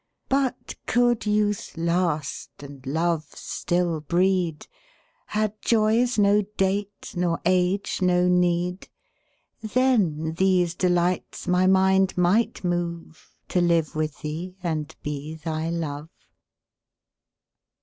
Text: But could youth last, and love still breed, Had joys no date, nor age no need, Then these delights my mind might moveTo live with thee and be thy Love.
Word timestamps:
But 0.29 0.73
could 0.87 1.27
youth 1.27 1.77
last, 1.77 2.63
and 2.63 2.83
love 2.87 3.23
still 3.35 3.99
breed, 4.01 4.65
Had 5.27 5.61
joys 5.61 6.17
no 6.17 6.41
date, 6.57 7.13
nor 7.15 7.39
age 7.45 8.01
no 8.01 8.27
need, 8.27 8.89
Then 9.61 10.33
these 10.33 10.73
delights 10.73 11.47
my 11.47 11.67
mind 11.67 12.17
might 12.17 12.63
moveTo 12.63 13.57
live 13.61 13.93
with 13.95 14.21
thee 14.21 14.55
and 14.63 14.95
be 15.03 15.35
thy 15.35 15.69
Love. 15.69 16.09